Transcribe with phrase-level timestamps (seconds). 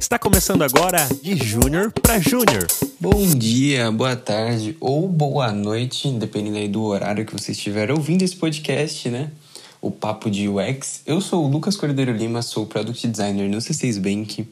[0.00, 2.66] Está começando agora de Júnior para Júnior.
[2.98, 8.22] Bom dia, boa tarde ou boa noite, dependendo aí do horário que você estiver ouvindo
[8.22, 9.30] esse podcast, né?
[9.78, 11.02] O Papo de UX.
[11.04, 14.48] Eu sou o Lucas Cordeiro Lima, sou Product Designer no C6 Bank.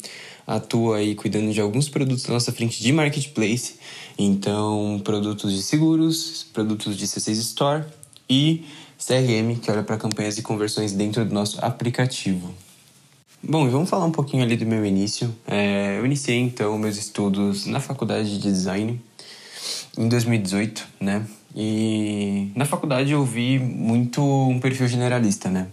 [0.46, 3.76] Atuo aí cuidando de alguns produtos da nossa frente de marketplace.
[4.18, 7.84] Então, produtos de seguros, produtos de C6 Store
[8.28, 8.66] e
[8.98, 12.54] CRM, que olha para campanhas e conversões dentro do nosso aplicativo.
[13.40, 15.32] Bom, vamos falar um pouquinho ali do meu início.
[15.46, 19.00] É, eu iniciei então meus estudos na faculdade de design
[19.96, 21.24] em 2018, né?
[21.54, 25.68] E na faculdade eu vi muito um perfil generalista, né?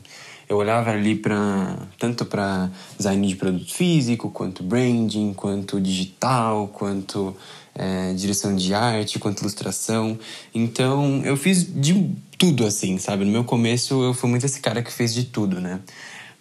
[0.47, 7.35] Eu olhava ali para tanto para design de produto físico, quanto branding, quanto digital, quanto
[7.73, 10.19] é, direção de arte, quanto ilustração.
[10.53, 13.25] Então eu fiz de tudo assim, sabe?
[13.25, 15.79] No meu começo eu fui muito esse cara que fez de tudo, né?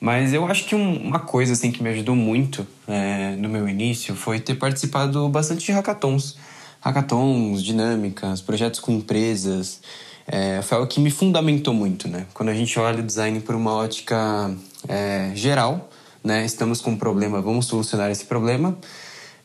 [0.05, 3.67] Mas eu acho que um, uma coisa assim que me ajudou muito é, no meu
[3.67, 6.37] início foi ter participado bastante de hackathons.
[6.79, 9.81] Hackathons, dinâmicas, projetos com empresas.
[10.27, 12.27] É, foi algo que me fundamentou muito, né?
[12.35, 14.55] Quando a gente olha o design por uma ótica
[14.87, 15.89] é, geral,
[16.23, 16.45] né?
[16.45, 18.77] Estamos com um problema, vamos solucionar esse problema.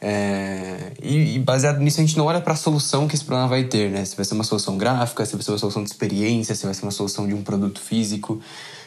[0.01, 3.47] É, e, e, baseado nisso, a gente não olha para a solução que esse problema
[3.47, 4.03] vai ter, né?
[4.03, 6.73] Se vai ser uma solução gráfica, se vai ser uma solução de experiência, se vai
[6.73, 8.41] ser uma solução de um produto físico.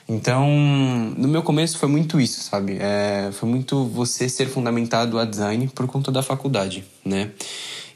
[0.08, 0.48] Então,
[1.17, 2.77] no meu começo foi muito isso, sabe?
[2.81, 7.31] É, foi muito você ser fundamentado a design por conta da faculdade, né?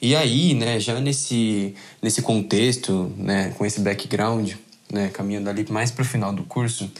[0.00, 4.52] E aí, né, já nesse, nesse contexto, né, com esse background,
[4.92, 6.90] né, caminhando ali mais para o final do curso,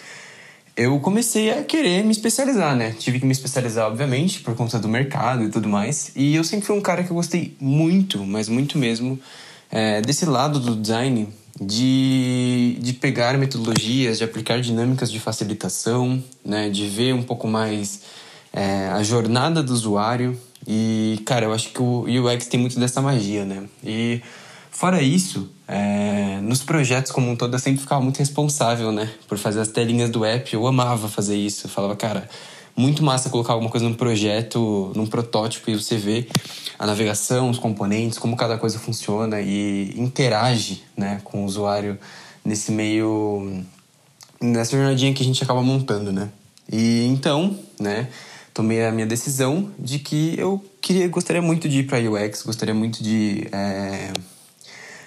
[0.77, 2.95] eu comecei a querer me especializar, né?
[2.99, 6.13] Tive que me especializar, obviamente, por conta do mercado e tudo mais.
[6.15, 9.19] E eu sempre fui um cara que eu gostei muito, mas muito mesmo,
[9.71, 11.29] é, desse lado do design
[11.61, 18.03] de, de pegar metodologias, de aplicar dinâmicas de facilitação, né, de ver um pouco mais
[18.53, 20.39] é, a jornada do usuário.
[20.67, 23.65] E, cara, eu acho que o UX tem muito dessa magia, né?
[23.85, 24.21] E,
[24.71, 29.09] fora isso, é, nos projetos como um todo, eu sempre ficava muito responsável, né?
[29.29, 30.53] Por fazer as telinhas do app.
[30.53, 31.67] Eu amava fazer isso.
[31.67, 32.29] Eu falava, cara,
[32.77, 36.27] muito massa colocar alguma coisa num projeto, num protótipo, e você vê
[36.79, 41.99] a navegação, os componentes, como cada coisa funciona e interage né, com o usuário
[42.45, 43.65] nesse meio.
[44.41, 46.29] nessa jornadinha que a gente acaba montando, né?
[46.71, 48.09] E então, né,
[48.53, 52.75] tomei a minha decisão de que eu queria, gostaria muito de ir para UX, gostaria
[52.75, 54.13] muito de é,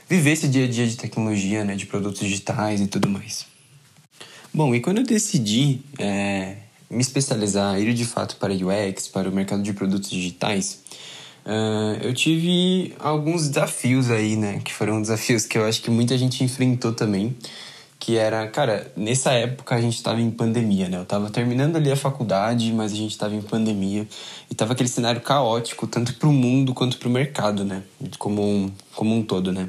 [0.08, 3.46] viver esse dia a dia de tecnologia, né, de produtos digitais e tudo mais.
[4.52, 6.56] Bom, e quando eu decidi é,
[6.90, 10.82] me especializar, ir de fato para UX, para o mercado de produtos digitais,
[11.46, 14.60] uh, eu tive alguns desafios aí, né?
[14.64, 17.36] Que foram desafios que eu acho que muita gente enfrentou também.
[18.00, 20.98] Que era, cara, nessa época a gente estava em pandemia, né?
[20.98, 24.08] Eu estava terminando ali a faculdade, mas a gente estava em pandemia.
[24.50, 27.84] E tava aquele cenário caótico, tanto para o mundo quanto para o mercado, né?
[28.18, 29.68] Como um, como um todo, né?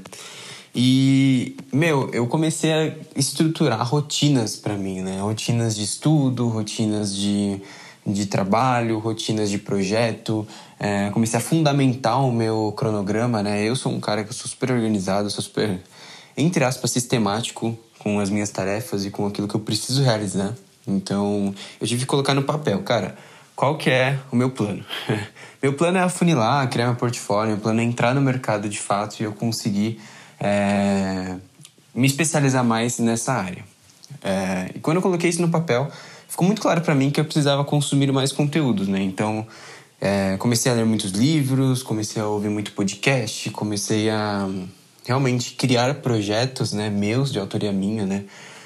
[0.74, 5.20] E, meu, eu comecei a estruturar rotinas para mim, né?
[5.20, 7.60] Rotinas de estudo, rotinas de,
[8.06, 10.46] de trabalho, rotinas de projeto.
[10.78, 13.64] É, comecei a fundamentar o meu cronograma, né?
[13.64, 15.80] Eu sou um cara que sou super organizado, sou super,
[16.36, 20.54] entre aspas, sistemático com as minhas tarefas e com aquilo que eu preciso realizar.
[20.86, 23.16] Então, eu tive que colocar no papel, cara,
[23.54, 24.84] qual que é o meu plano?
[25.62, 29.20] meu plano é afunilar, criar meu portfólio, meu plano é entrar no mercado de fato
[29.20, 30.00] e eu conseguir
[30.40, 31.36] é,
[31.94, 33.64] me especializar mais nessa área.
[34.22, 35.90] É, e quando eu coloquei isso no papel,
[36.28, 39.02] ficou muito claro para mim que eu precisava consumir mais conteúdos, né?
[39.02, 39.46] Então,
[40.00, 44.48] é, comecei a ler muitos livros, comecei a ouvir muito podcast, comecei a
[45.04, 48.24] realmente criar projetos, né, meus de autoria minha, né?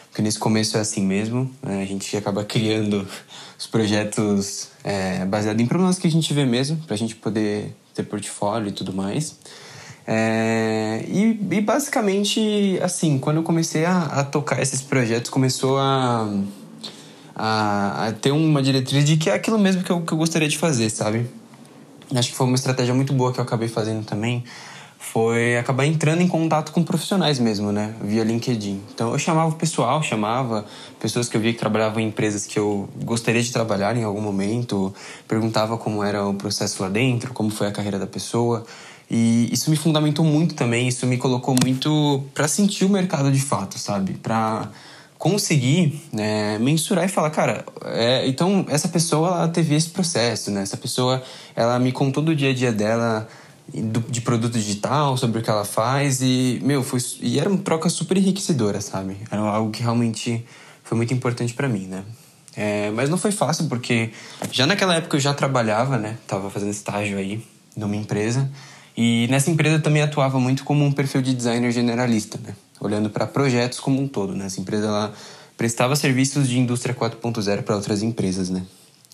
[0.08, 1.82] Porque nesse começo é assim mesmo, né?
[1.82, 3.04] a gente acaba criando
[3.58, 7.74] os projetos é, baseados em problemas que a gente vê mesmo, para a gente poder
[7.92, 9.36] ter portfólio e tudo mais.
[10.06, 16.28] É, e, e, basicamente, assim, quando eu comecei a, a tocar esses projetos, começou a,
[17.34, 20.48] a, a, ter uma diretriz de que é aquilo mesmo que eu, que eu gostaria
[20.48, 21.26] de fazer, sabe?
[22.14, 24.44] Acho que foi uma estratégia muito boa que eu acabei fazendo também,
[24.98, 27.94] foi acabar entrando em contato com profissionais mesmo, né?
[28.02, 28.82] Via LinkedIn.
[28.92, 30.66] Então eu chamava o pessoal, chamava
[31.00, 34.20] pessoas que eu via que trabalhavam em empresas que eu gostaria de trabalhar em algum
[34.20, 34.94] momento,
[35.28, 38.66] perguntava como era o processo lá dentro, como foi a carreira da pessoa.
[39.10, 43.40] E isso me fundamentou muito também, isso me colocou muito para sentir o mercado de
[43.40, 44.14] fato, sabe?
[44.14, 44.70] Para
[45.18, 50.62] conseguir né, mensurar e falar, cara, é, então essa pessoa ela teve esse processo, né?
[50.62, 51.22] Essa pessoa
[51.54, 53.28] ela me contou do dia a dia dela
[53.72, 57.88] de produto digital, sobre o que ela faz e, meu, foi, e era uma troca
[57.88, 59.16] super enriquecedora, sabe?
[59.30, 60.44] Era algo que realmente
[60.82, 62.04] foi muito importante para mim, né?
[62.56, 64.10] É, mas não foi fácil, porque
[64.52, 66.18] já naquela época eu já trabalhava, né?
[66.26, 67.44] Tava fazendo estágio aí
[67.76, 68.50] numa empresa.
[68.96, 72.54] E nessa empresa também atuava muito como um perfil de designer generalista, né?
[72.80, 74.46] Olhando para projetos como um todo, né?
[74.46, 75.12] Essa empresa ela
[75.56, 78.62] prestava serviços de indústria 4.0 para outras empresas, né?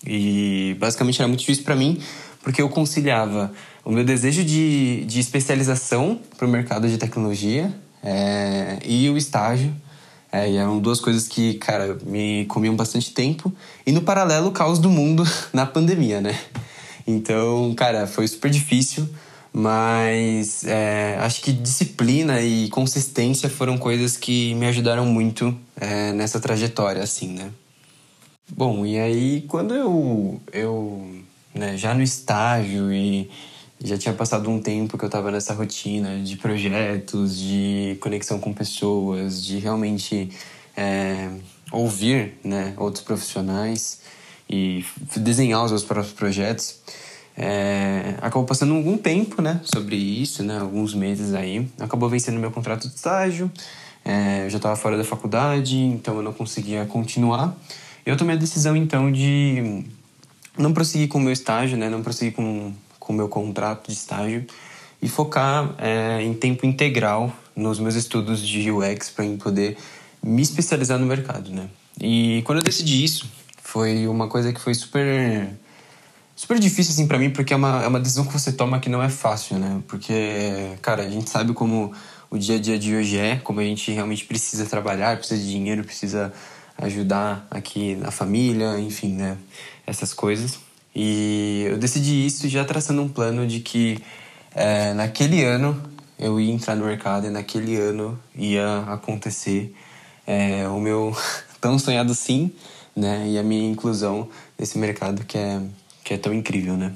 [0.05, 1.99] E basicamente era muito difícil para mim,
[2.43, 3.51] porque eu conciliava
[3.85, 7.73] o meu desejo de, de especialização para o mercado de tecnologia
[8.03, 9.73] é, e o estágio.
[10.31, 13.53] É, e eram duas coisas que, cara, me comiam bastante tempo.
[13.85, 16.39] E no paralelo, o caos do mundo na pandemia, né?
[17.05, 19.09] Então, cara, foi super difícil,
[19.53, 26.39] mas é, acho que disciplina e consistência foram coisas que me ajudaram muito é, nessa
[26.39, 27.51] trajetória, assim, né?
[28.49, 31.21] Bom, e aí quando eu, eu
[31.53, 33.29] né, já no estágio e
[33.83, 38.53] já tinha passado um tempo que eu estava nessa rotina de projetos, de conexão com
[38.53, 40.29] pessoas, de realmente
[40.77, 41.29] é,
[41.71, 44.01] ouvir né, outros profissionais
[44.49, 44.85] e
[45.17, 46.79] desenhar os meus próprios projetos.
[47.35, 51.67] É, acabou passando algum tempo né, sobre isso, né, alguns meses aí.
[51.79, 53.51] Acabou vencendo meu contrato de estágio.
[54.03, 57.55] É, eu já estava fora da faculdade, então eu não conseguia continuar.
[58.05, 59.83] Eu tomei a decisão então de
[60.57, 64.45] não prosseguir com o meu estágio, né, não prosseguir com o meu contrato de estágio
[65.01, 69.77] e focar é, em tempo integral nos meus estudos de UX para poder
[70.23, 71.67] me especializar no mercado, né?
[71.99, 73.29] E quando eu decidi isso,
[73.61, 75.49] foi uma coisa que foi super
[76.41, 78.89] super difícil assim para mim, porque é uma, é uma decisão que você toma que
[78.89, 79.79] não é fácil, né?
[79.87, 81.93] Porque, cara, a gente sabe como
[82.31, 85.47] o dia a dia de hoje é, como a gente realmente precisa trabalhar, precisa de
[85.47, 86.33] dinheiro, precisa
[86.79, 89.37] ajudar aqui na família, enfim, né?
[89.85, 90.57] Essas coisas.
[90.95, 93.99] E eu decidi isso já traçando um plano de que
[94.55, 95.79] é, naquele ano
[96.17, 99.75] eu ia entrar no mercado e naquele ano ia acontecer
[100.25, 101.15] é, o meu
[101.61, 102.51] tão sonhado sim,
[102.95, 103.27] né?
[103.27, 104.27] E a minha inclusão
[104.57, 105.61] nesse mercado que é,
[106.11, 106.91] que é tão incrível, né?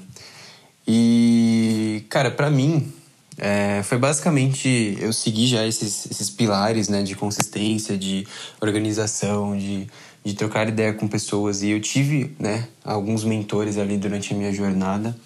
[0.86, 2.92] E, cara, para mim,
[3.38, 7.02] é, foi basicamente eu seguir já esses, esses pilares, né?
[7.02, 8.26] De consistência, de
[8.60, 9.88] organização, de
[10.26, 14.52] de trocar ideia com pessoas e eu tive, né, alguns mentores ali durante a minha
[14.52, 15.16] jornada.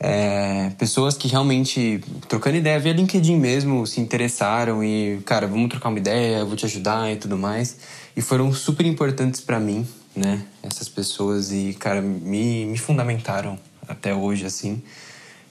[0.00, 5.88] É, pessoas que realmente, trocando ideia via LinkedIn mesmo, se interessaram e, cara, vamos trocar
[5.88, 7.76] uma ideia, vou te ajudar e tudo mais.
[8.16, 14.14] E foram super importantes para mim, né, essas pessoas e, cara, me, me fundamentaram até
[14.14, 14.82] hoje, assim.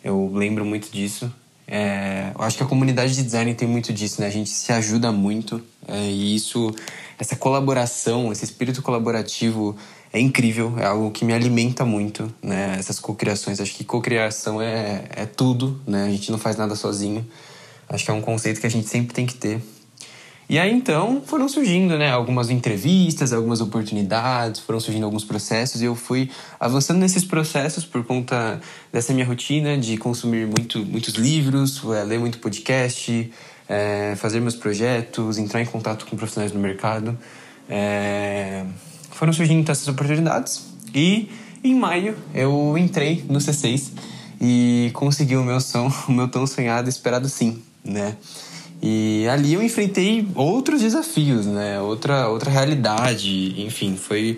[0.03, 1.31] Eu lembro muito disso.
[1.67, 4.27] É, eu acho que a comunidade de design tem muito disso, né?
[4.27, 6.73] A gente se ajuda muito é, e isso
[7.17, 9.75] essa colaboração, esse espírito colaborativo
[10.11, 12.75] é incrível, é algo que me alimenta muito, né?
[12.77, 16.05] Essas cocriações, acho que cocriação é, é tudo, né?
[16.07, 17.25] A gente não faz nada sozinho.
[17.87, 19.61] Acho que é um conceito que a gente sempre tem que ter.
[20.51, 25.85] E aí então foram surgindo, né, algumas entrevistas, algumas oportunidades, foram surgindo alguns processos e
[25.85, 28.59] eu fui avançando nesses processos por conta
[28.91, 33.31] dessa minha rotina de consumir muito, muitos livros, é, ler muito podcast,
[33.69, 37.17] é, fazer meus projetos, entrar em contato com profissionais do mercado.
[37.69, 38.65] É,
[39.11, 41.29] foram surgindo essas oportunidades e
[41.63, 43.93] em maio eu entrei no C6
[44.41, 48.17] e consegui o meu som, o meu tão sonhado, esperado sim, né?
[48.81, 51.79] E ali eu enfrentei outros desafios, né?
[51.79, 54.37] Outra, outra realidade, enfim, foi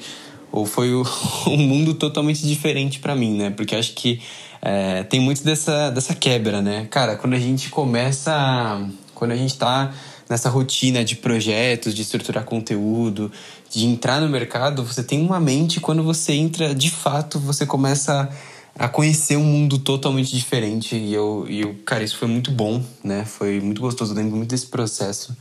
[0.51, 0.93] ou foi
[1.47, 3.49] um mundo totalmente diferente para mim, né?
[3.49, 4.21] Porque acho que
[4.61, 6.87] é, tem muito dessa, dessa quebra, né?
[6.89, 8.81] Cara, quando a gente começa
[9.23, 9.93] quando a gente está
[10.29, 13.31] nessa rotina de projetos, de estruturar conteúdo,
[13.69, 18.29] de entrar no mercado, você tem uma mente quando você entra, de fato, você começa
[18.77, 20.95] a conhecer um mundo totalmente diferente.
[20.95, 23.25] E eu, e eu cara, isso foi muito bom, né?
[23.25, 25.35] Foi muito gostoso, eu lembro muito desse processo.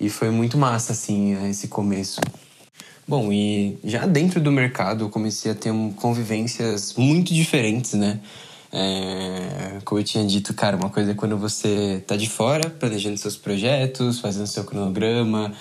[0.00, 2.20] E foi muito massa, assim, esse começo.
[3.06, 8.20] Bom, e já dentro do mercado eu comecei a ter convivências muito diferentes, né?
[8.70, 13.16] É, como eu tinha dito, cara, uma coisa é quando você tá de fora, planejando
[13.16, 15.52] seus projetos, fazendo seu cronograma,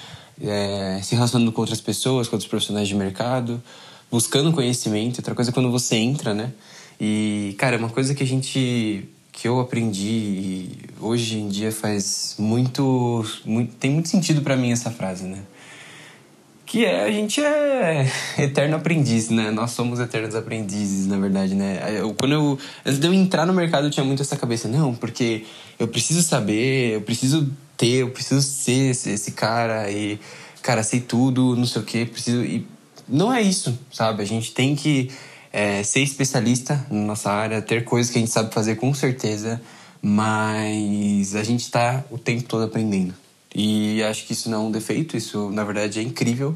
[0.42, 3.64] é, se relacionando com outras pessoas, com outros profissionais de mercado,
[4.12, 5.20] buscando conhecimento.
[5.20, 6.52] Outra coisa é quando você entra, né?
[7.00, 9.08] E, cara, uma coisa que a gente.
[9.32, 13.26] que eu aprendi e hoje em dia faz muito.
[13.46, 15.40] muito tem muito sentido para mim essa frase, né?
[16.68, 18.06] que é a gente é
[18.38, 19.50] eterno aprendiz, né?
[19.50, 21.80] Nós somos eternos aprendizes, na verdade, né?
[21.98, 24.94] Eu, quando eu antes de eu entrar no mercado, eu tinha muito essa cabeça, não,
[24.94, 25.46] porque
[25.80, 30.20] eu preciso saber, eu preciso ter, eu preciso ser esse, esse cara e
[30.62, 32.68] cara, sei tudo, não sei o que, preciso e
[33.08, 34.22] não é isso, sabe?
[34.22, 35.10] A gente tem que
[35.58, 39.60] é, ser especialista na nossa área, ter coisas que a gente sabe fazer com certeza,
[40.00, 43.12] mas a gente está o tempo todo aprendendo.
[43.56, 46.56] E acho que isso não é um defeito, isso na verdade é incrível,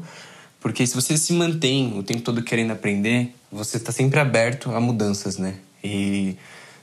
[0.60, 4.78] Porque se você se mantém o tempo todo querendo aprender, você está sempre aberto a
[4.78, 5.56] mudanças, né?
[5.82, 6.36] E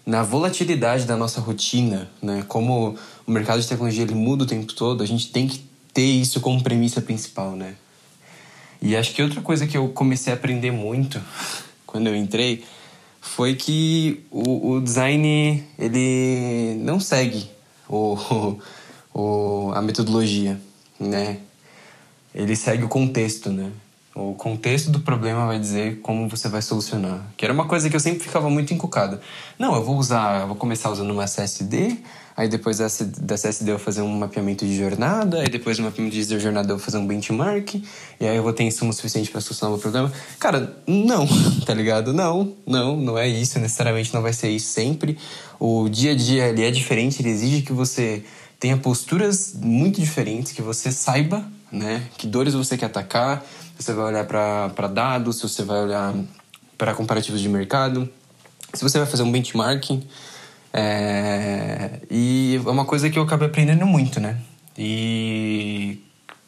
[0.05, 2.43] na volatilidade da nossa rotina, né?
[2.49, 6.03] Como o mercado de tecnologia ele muda o tempo todo, a gente tem que ter
[6.03, 7.75] isso como premissa principal, né?
[8.81, 11.21] E acho que outra coisa que eu comecei a aprender muito
[11.89, 12.63] quando eu entrei
[13.19, 17.50] foi que o, o design ele não segue
[17.89, 18.15] o,
[19.12, 20.62] o, a metodologia,
[21.00, 21.39] né?
[22.34, 23.72] Ele segue o contexto, né?
[24.19, 27.21] O contexto do problema vai dizer como você vai solucionar.
[27.38, 29.17] Que era uma coisa que eu sempre ficava muito encucado.
[29.57, 31.97] Não, eu vou usar, eu vou começar usando uma CSD,
[32.35, 35.83] aí depois dessa, da CSD eu vou fazer um mapeamento de jornada, aí depois do
[35.83, 37.75] mapeamento de jornada eu vou fazer um benchmark,
[38.19, 40.11] e aí eu vou ter insumo suficiente para solucionar o problema.
[40.38, 41.25] Cara, não,
[41.65, 42.11] tá ligado?
[42.13, 45.17] Não, não, não é isso, necessariamente não vai ser isso sempre.
[45.57, 48.21] O dia a dia ele é diferente, ele exige que você
[48.59, 53.43] tenha posturas muito diferentes, que você saiba, né, que dores você quer atacar,
[53.77, 56.13] você vai olhar para dados, se você vai olhar
[56.77, 58.09] para comparativos de mercado,
[58.73, 60.03] se você vai fazer um benchmarking.
[60.71, 64.38] É, e é uma coisa que eu acabei aprendendo muito, né?
[64.77, 65.99] E,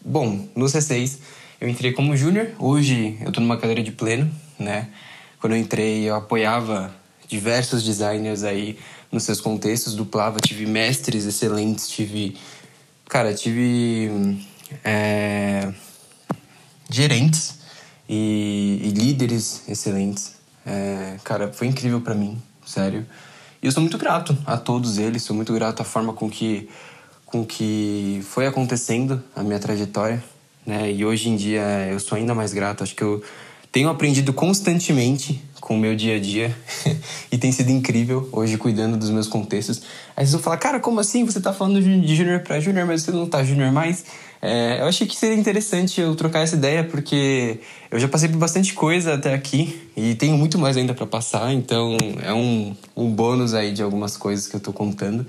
[0.05, 1.19] bom, no C6
[1.59, 4.87] eu entrei como júnior, hoje eu estou numa cadeira de pleno, né?
[5.39, 6.93] Quando eu entrei eu apoiava
[7.27, 8.77] diversos designers aí
[9.11, 12.37] nos seus contextos, duplava, tive mestres excelentes, tive...
[13.07, 14.09] Cara, tive...
[14.83, 15.71] É,
[16.89, 17.59] gerentes
[18.07, 20.35] e, e líderes excelentes.
[20.65, 23.05] É, cara, foi incrível para mim, sério.
[23.61, 26.69] E eu sou muito grato a todos eles, sou muito grato à forma com que,
[27.25, 30.23] com que foi acontecendo a minha trajetória,
[30.65, 30.91] né?
[30.91, 32.83] E hoje em dia eu sou ainda mais grato.
[32.83, 33.23] Acho que eu
[33.71, 36.55] tenho aprendido constantemente com o meu dia a dia
[37.31, 39.81] e tem sido incrível hoje cuidando dos meus contextos.
[40.15, 41.23] Aí vocês vão falar, cara, como assim?
[41.23, 44.03] Você tá falando de júnior para júnior, mas você não tá júnior mais?
[44.41, 47.59] É, eu achei que seria interessante eu trocar essa ideia, porque
[47.91, 51.53] eu já passei por bastante coisa até aqui e tenho muito mais ainda para passar,
[51.53, 55.25] então é um, um bônus aí de algumas coisas que eu tô contando.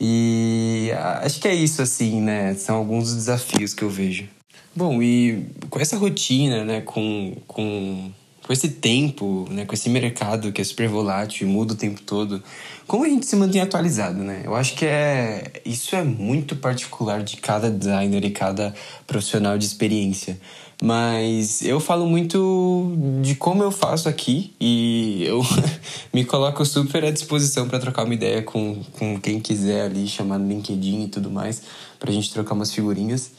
[0.00, 0.90] E
[1.22, 2.54] acho que é isso, assim, né?
[2.54, 4.35] São alguns dos desafios que eu vejo.
[4.76, 8.12] Bom, e com essa rotina, né, com, com
[8.46, 12.00] com esse tempo, né, com esse mercado que é super volátil e muda o tempo
[12.02, 12.40] todo,
[12.86, 14.42] como a gente se mantém atualizado, né?
[14.44, 18.72] Eu acho que é isso é muito particular de cada designer e cada
[19.04, 20.38] profissional de experiência.
[20.80, 25.42] Mas eu falo muito de como eu faço aqui e eu
[26.14, 30.38] me coloco super à disposição para trocar uma ideia com, com quem quiser ali, chamar
[30.38, 31.62] no LinkedIn e tudo mais,
[31.98, 33.32] para a gente trocar umas figurinhas.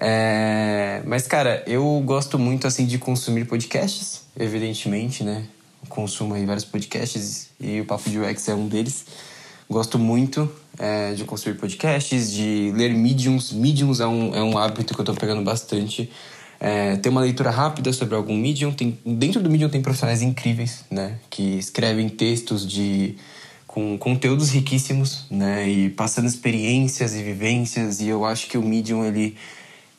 [0.00, 1.02] É...
[1.04, 5.44] Mas, cara, eu gosto muito, assim, de consumir podcasts, evidentemente, né?
[5.88, 9.06] Consumo aí vários podcasts e o Papo de UX é um deles.
[9.70, 13.52] Gosto muito é, de consumir podcasts, de ler Mediums.
[13.52, 16.10] Mediums é um, é um hábito que eu tô pegando bastante.
[16.60, 18.72] É, ter uma leitura rápida sobre algum Medium.
[18.72, 21.18] Tem, dentro do Medium tem profissionais incríveis, né?
[21.28, 23.16] Que escrevem textos de
[23.66, 25.68] com conteúdos riquíssimos, né?
[25.68, 28.00] E passando experiências e vivências.
[28.00, 29.36] E eu acho que o Medium, ele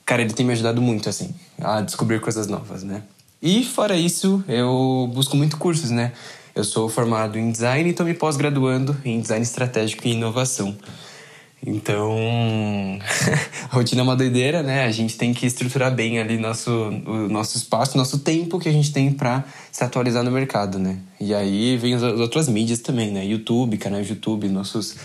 [0.10, 3.04] cara, ele tem me ajudado muito, assim, a descobrir coisas novas, né?
[3.40, 6.14] E fora isso, eu busco muito cursos, né?
[6.56, 10.76] Eu sou formado em design e estou me pós-graduando em design estratégico e inovação.
[11.64, 12.18] Então,
[13.70, 14.84] a rotina é uma doideira, né?
[14.84, 18.74] A gente tem que estruturar bem ali nosso, o nosso espaço, nosso tempo que a
[18.74, 20.98] gente tem para se atualizar no mercado, né?
[21.22, 23.24] E aí vem as outras mídias também, né?
[23.24, 24.96] YouTube, canais de YouTube, nossos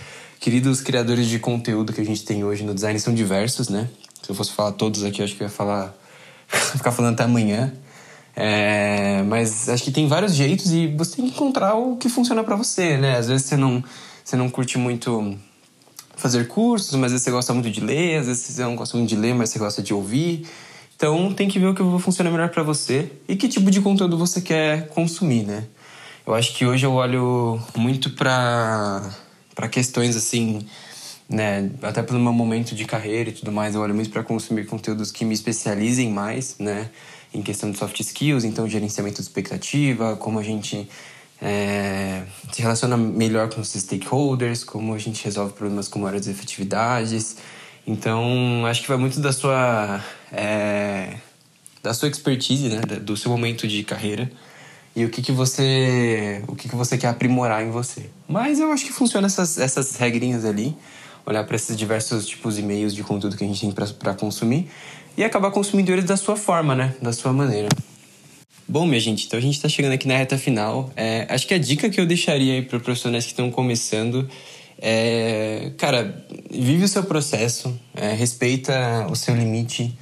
[0.41, 3.91] queridos criadores de conteúdo que a gente tem hoje no design são diversos, né?
[4.25, 5.95] Se eu fosse falar todos aqui, acho que eu ia falar.
[6.49, 7.75] ficar falando até amanhã.
[8.35, 12.43] É, mas acho que tem vários jeitos e você tem que encontrar o que funciona
[12.43, 13.19] para você, né?
[13.19, 13.85] Às vezes você não,
[14.25, 15.39] você não curte muito
[16.17, 18.97] fazer cursos, mas às vezes você gosta muito de ler, às vezes você não gosta
[18.97, 20.49] muito de ler, mas você gosta de ouvir.
[20.97, 24.17] Então tem que ver o que funciona melhor para você e que tipo de conteúdo
[24.17, 25.65] você quer consumir, né?
[26.27, 29.03] Eu acho que hoje eu olho muito para
[29.55, 30.67] para questões assim
[31.29, 34.67] né, até pelo meu momento de carreira e tudo mais, eu olho muito para consumir
[34.67, 36.91] conteúdos que me especializem mais, né,
[37.33, 40.89] em questão de soft skills, então gerenciamento de expectativa, como a gente
[41.43, 47.37] é, se relaciona melhor com os stakeholders, como a gente resolve problemas áreas de efetividades.
[47.87, 50.03] Então, acho que vai muito da sua
[50.33, 51.17] é,
[51.83, 54.31] da sua expertise, né, do seu momento de carreira
[54.97, 58.09] e o que, que você o que, que você quer aprimorar em você.
[58.29, 60.75] Mas eu acho que funciona essas essas regrinhas ali
[61.27, 64.69] olhar para esses diversos tipos de meios de conteúdo que a gente tem para consumir
[65.17, 66.95] e acabar consumindo eles da sua forma, né?
[67.01, 67.69] Da sua maneira.
[68.67, 70.91] Bom, minha gente, então a gente está chegando aqui na reta final.
[70.97, 74.29] É, acho que a dica que eu deixaria aí para profissionais que estão começando
[74.79, 79.97] é, cara, vive o seu processo, é, respeita o seu limite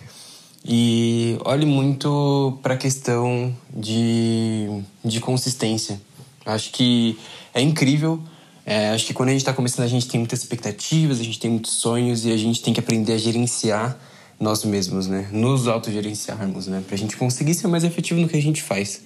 [0.65, 6.01] e olhe muito para a questão de, de consistência.
[6.45, 7.19] Acho que
[7.55, 8.21] é incrível.
[8.65, 11.39] É, acho que quando a gente está começando, a gente tem muitas expectativas, a gente
[11.39, 13.99] tem muitos sonhos e a gente tem que aprender a gerenciar
[14.39, 15.29] nós mesmos, né?
[15.33, 16.83] Nos autogerenciarmos, né?
[16.87, 19.03] Pra gente conseguir ser mais efetivo no que a gente faz.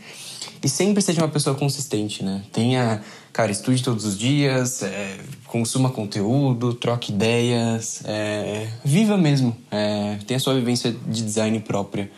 [0.62, 2.42] E sempre seja uma pessoa consistente, né?
[2.52, 10.18] Tenha, cara, estude todos os dias, é, consuma conteúdo, troque ideias, é, viva mesmo, é,
[10.26, 12.10] tenha sua vivência de design própria.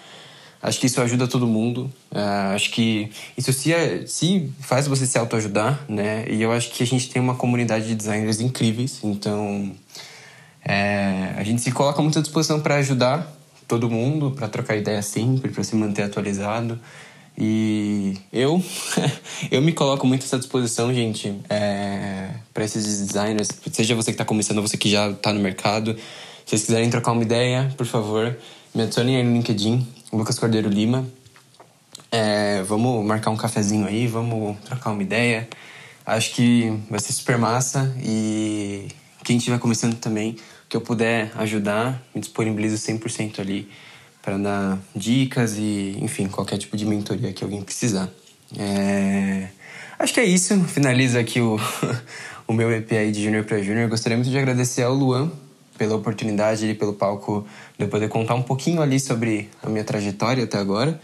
[0.61, 1.91] Acho que isso ajuda todo mundo.
[2.13, 3.73] É, acho que isso se,
[4.07, 6.25] se faz você se autoajudar, né?
[6.29, 9.73] E eu acho que a gente tem uma comunidade de designers incríveis, então
[10.65, 13.33] é, a gente se coloca muito à disposição para ajudar
[13.69, 16.79] todo mundo, para trocar ideia sempre, para se manter atualizado.
[17.41, 18.61] E eu,
[19.49, 24.25] eu me coloco muito à disposição, gente, é, para esses designers, seja você que está
[24.25, 25.95] começando você que já está no mercado.
[26.45, 28.37] Se vocês quiserem trocar uma ideia, por favor,
[28.75, 31.07] me adicionem aí no LinkedIn, Lucas Cordeiro Lima.
[32.11, 35.49] É, vamos marcar um cafezinho aí, vamos trocar uma ideia.
[36.07, 38.89] Acho que vai ser super massa e
[39.25, 40.37] quem estiver começando também,
[40.69, 43.69] que eu puder ajudar, me disponibilizo 100% ali
[44.23, 48.09] para dar dicas e, enfim, qualquer tipo de mentoria que alguém precisar.
[48.59, 49.49] É...
[49.99, 50.59] Acho que é isso.
[50.65, 51.59] Finaliza aqui o,
[52.49, 53.89] o meu EP aí de Júnior para Júnior.
[53.91, 55.31] Gostaria muito de agradecer ao Luan
[55.79, 57.47] pela oportunidade e pelo palco
[57.79, 61.01] de eu poder contar um pouquinho ali sobre a minha trajetória até agora.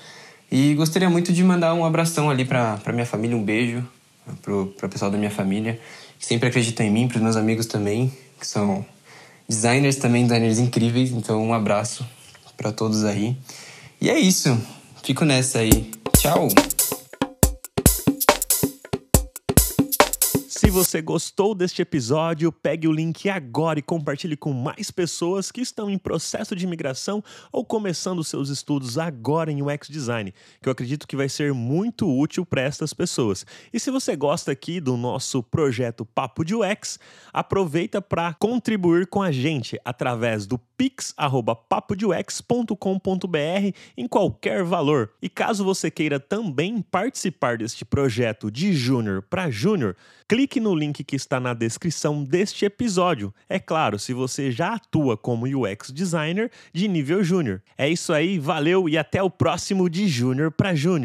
[0.51, 3.87] E gostaria muito de mandar um abração ali para minha família, um beijo
[4.43, 5.81] para o pessoal da minha família,
[6.19, 8.85] que sempre acreditam em mim, para os meus amigos também, que são
[9.49, 11.11] designers também, designers incríveis.
[11.11, 12.07] Então, um abraço
[12.57, 13.37] para todos aí.
[14.01, 14.59] E é isso.
[15.03, 15.91] Fico nessa aí.
[16.17, 16.49] Tchau.
[20.75, 25.89] Você gostou deste episódio, pegue o link agora e compartilhe com mais pessoas que estão
[25.89, 31.07] em processo de imigração ou começando seus estudos agora em UX Design, que eu acredito
[31.07, 33.47] que vai ser muito útil para estas pessoas.
[33.73, 36.99] E se você gosta aqui do nosso projeto Papo de UX,
[37.33, 45.13] aproveita para contribuir com a gente através do pix@papodeux.com.br em qualquer valor.
[45.21, 49.97] E caso você queira também participar deste projeto de júnior para júnior,
[50.29, 53.33] clique no link que está na descrição deste episódio.
[53.49, 57.63] É claro, se você já atua como UX designer de nível júnior.
[57.77, 61.05] É isso aí, valeu e até o próximo de júnior para júnior.